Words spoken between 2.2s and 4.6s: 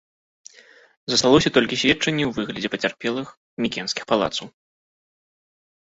ў выглядзе пацярпелых мікенскіх палацаў.